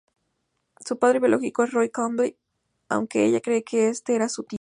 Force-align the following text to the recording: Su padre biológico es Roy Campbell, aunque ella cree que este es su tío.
Su 0.83 0.97
padre 0.97 1.19
biológico 1.19 1.61
es 1.63 1.69
Roy 1.73 1.91
Campbell, 1.91 2.35
aunque 2.89 3.23
ella 3.23 3.39
cree 3.39 3.63
que 3.63 3.87
este 3.89 4.15
es 4.15 4.31
su 4.31 4.41
tío. 4.41 4.49